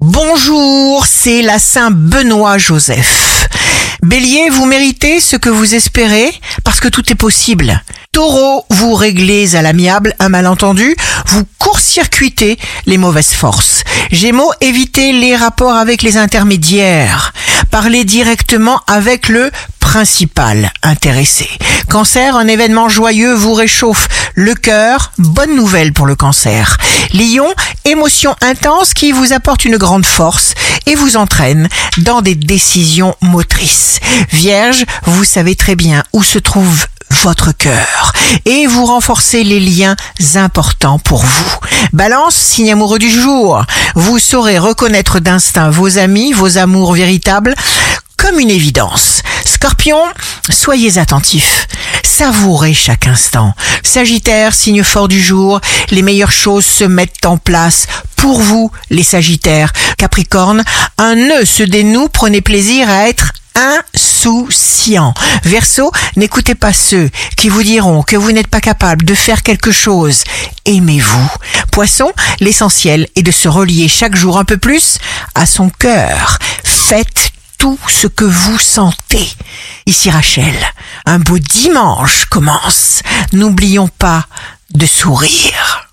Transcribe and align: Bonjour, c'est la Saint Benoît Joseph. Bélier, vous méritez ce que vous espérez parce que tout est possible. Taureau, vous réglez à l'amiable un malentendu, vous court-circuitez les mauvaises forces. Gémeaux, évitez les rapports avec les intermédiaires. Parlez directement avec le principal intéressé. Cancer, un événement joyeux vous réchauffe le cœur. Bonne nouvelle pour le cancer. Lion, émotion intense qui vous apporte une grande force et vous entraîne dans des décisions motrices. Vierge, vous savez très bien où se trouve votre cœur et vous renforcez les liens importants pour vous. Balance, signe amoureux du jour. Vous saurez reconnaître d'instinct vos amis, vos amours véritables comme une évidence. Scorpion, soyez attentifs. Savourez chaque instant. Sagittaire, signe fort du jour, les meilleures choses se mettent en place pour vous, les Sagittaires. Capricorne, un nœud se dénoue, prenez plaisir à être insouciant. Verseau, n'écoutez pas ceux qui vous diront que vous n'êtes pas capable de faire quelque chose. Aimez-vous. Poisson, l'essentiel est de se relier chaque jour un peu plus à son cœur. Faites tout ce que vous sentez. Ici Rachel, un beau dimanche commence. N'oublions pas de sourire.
Bonjour, 0.00 1.04
c'est 1.04 1.42
la 1.42 1.58
Saint 1.58 1.90
Benoît 1.90 2.56
Joseph. 2.56 3.48
Bélier, 4.02 4.48
vous 4.48 4.64
méritez 4.64 5.20
ce 5.20 5.36
que 5.36 5.50
vous 5.50 5.74
espérez 5.74 6.32
parce 6.64 6.80
que 6.80 6.88
tout 6.88 7.12
est 7.12 7.16
possible. 7.16 7.82
Taureau, 8.10 8.64
vous 8.70 8.94
réglez 8.94 9.56
à 9.56 9.62
l'amiable 9.62 10.14
un 10.18 10.30
malentendu, 10.30 10.96
vous 11.26 11.44
court-circuitez 11.58 12.58
les 12.86 12.96
mauvaises 12.96 13.34
forces. 13.34 13.84
Gémeaux, 14.10 14.50
évitez 14.62 15.12
les 15.12 15.36
rapports 15.36 15.74
avec 15.74 16.00
les 16.00 16.16
intermédiaires. 16.16 17.34
Parlez 17.70 18.04
directement 18.04 18.80
avec 18.86 19.28
le 19.28 19.50
principal 19.90 20.72
intéressé. 20.84 21.48
Cancer, 21.88 22.36
un 22.36 22.46
événement 22.46 22.88
joyeux 22.88 23.34
vous 23.34 23.54
réchauffe 23.54 24.06
le 24.36 24.54
cœur. 24.54 25.10
Bonne 25.18 25.56
nouvelle 25.56 25.92
pour 25.92 26.06
le 26.06 26.14
cancer. 26.14 26.76
Lion, 27.12 27.52
émotion 27.84 28.36
intense 28.40 28.94
qui 28.94 29.10
vous 29.10 29.32
apporte 29.32 29.64
une 29.64 29.78
grande 29.78 30.06
force 30.06 30.54
et 30.86 30.94
vous 30.94 31.16
entraîne 31.16 31.68
dans 31.98 32.22
des 32.22 32.36
décisions 32.36 33.16
motrices. 33.20 33.98
Vierge, 34.30 34.84
vous 35.06 35.24
savez 35.24 35.56
très 35.56 35.74
bien 35.74 36.04
où 36.12 36.22
se 36.22 36.38
trouve 36.38 36.86
votre 37.24 37.50
cœur 37.50 38.12
et 38.44 38.68
vous 38.68 38.86
renforcez 38.86 39.42
les 39.42 39.58
liens 39.58 39.96
importants 40.36 41.00
pour 41.00 41.24
vous. 41.24 41.56
Balance, 41.92 42.36
signe 42.36 42.70
amoureux 42.70 43.00
du 43.00 43.10
jour. 43.10 43.64
Vous 43.96 44.20
saurez 44.20 44.60
reconnaître 44.60 45.18
d'instinct 45.18 45.70
vos 45.70 45.98
amis, 45.98 46.32
vos 46.32 46.58
amours 46.58 46.92
véritables 46.92 47.56
comme 48.16 48.38
une 48.38 48.50
évidence. 48.50 49.19
Scorpion, 49.44 50.02
soyez 50.48 50.98
attentifs. 50.98 51.66
Savourez 52.02 52.74
chaque 52.74 53.06
instant. 53.06 53.54
Sagittaire, 53.82 54.54
signe 54.54 54.82
fort 54.82 55.08
du 55.08 55.20
jour, 55.20 55.60
les 55.90 56.02
meilleures 56.02 56.32
choses 56.32 56.64
se 56.66 56.84
mettent 56.84 57.24
en 57.24 57.36
place 57.36 57.86
pour 58.16 58.40
vous, 58.40 58.70
les 58.90 59.02
Sagittaires. 59.02 59.72
Capricorne, 59.96 60.64
un 60.98 61.14
nœud 61.14 61.44
se 61.44 61.62
dénoue, 61.62 62.08
prenez 62.08 62.40
plaisir 62.40 62.88
à 62.90 63.08
être 63.08 63.32
insouciant. 63.54 65.14
Verseau, 65.44 65.90
n'écoutez 66.16 66.54
pas 66.54 66.72
ceux 66.72 67.10
qui 67.36 67.48
vous 67.48 67.62
diront 67.62 68.02
que 68.02 68.16
vous 68.16 68.32
n'êtes 68.32 68.46
pas 68.48 68.60
capable 68.60 69.04
de 69.04 69.14
faire 69.14 69.42
quelque 69.42 69.72
chose. 69.72 70.24
Aimez-vous. 70.66 71.30
Poisson, 71.72 72.12
l'essentiel 72.40 73.08
est 73.16 73.22
de 73.22 73.30
se 73.30 73.48
relier 73.48 73.88
chaque 73.88 74.16
jour 74.16 74.38
un 74.38 74.44
peu 74.44 74.56
plus 74.56 74.98
à 75.34 75.46
son 75.46 75.70
cœur. 75.70 76.38
Faites 76.64 77.29
tout 77.60 77.78
ce 77.88 78.06
que 78.06 78.24
vous 78.24 78.58
sentez. 78.58 79.28
Ici 79.84 80.10
Rachel, 80.10 80.54
un 81.04 81.18
beau 81.18 81.38
dimanche 81.38 82.24
commence. 82.24 83.02
N'oublions 83.34 83.88
pas 83.88 84.24
de 84.72 84.86
sourire. 84.86 85.89